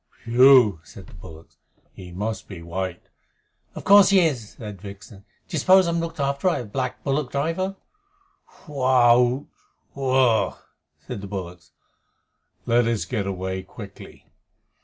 [0.23, 1.57] "Phew!" said the bullocks.
[1.93, 3.03] "He must be white!"
[3.75, 5.25] "Of course he is," said Vixen.
[5.47, 7.75] "Do you suppose I'm looked after by a black bullock driver?"
[8.45, 9.15] "Huah!
[9.15, 9.45] Ouach!
[10.53, 10.57] Ugh!"
[10.97, 11.71] said the bullocks.
[12.65, 14.25] "Let us get away quickly."